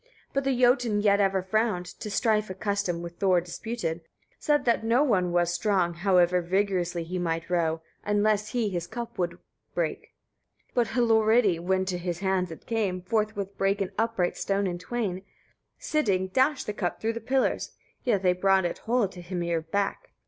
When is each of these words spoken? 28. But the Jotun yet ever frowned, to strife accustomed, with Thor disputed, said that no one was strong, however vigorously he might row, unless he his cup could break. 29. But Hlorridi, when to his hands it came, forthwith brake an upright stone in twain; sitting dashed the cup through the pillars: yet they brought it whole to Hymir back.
28. 0.33 0.33
But 0.33 0.43
the 0.45 0.59
Jotun 0.59 1.01
yet 1.01 1.19
ever 1.19 1.43
frowned, 1.43 1.85
to 1.85 2.09
strife 2.09 2.49
accustomed, 2.49 3.03
with 3.03 3.19
Thor 3.19 3.39
disputed, 3.39 4.01
said 4.39 4.65
that 4.65 4.83
no 4.83 5.03
one 5.03 5.31
was 5.31 5.53
strong, 5.53 5.93
however 5.93 6.41
vigorously 6.41 7.03
he 7.03 7.19
might 7.19 7.51
row, 7.51 7.83
unless 8.03 8.49
he 8.49 8.67
his 8.67 8.87
cup 8.87 9.15
could 9.15 9.37
break. 9.75 10.15
29. 10.73 10.73
But 10.73 10.87
Hlorridi, 10.99 11.59
when 11.59 11.85
to 11.85 11.99
his 11.99 12.17
hands 12.17 12.49
it 12.49 12.65
came, 12.65 13.03
forthwith 13.03 13.55
brake 13.59 13.79
an 13.79 13.91
upright 13.95 14.35
stone 14.37 14.65
in 14.65 14.79
twain; 14.79 15.21
sitting 15.77 16.29
dashed 16.29 16.65
the 16.65 16.73
cup 16.73 16.99
through 16.99 17.13
the 17.13 17.21
pillars: 17.21 17.73
yet 18.03 18.23
they 18.23 18.33
brought 18.33 18.65
it 18.65 18.79
whole 18.79 19.07
to 19.07 19.21
Hymir 19.21 19.61
back. 19.61 20.13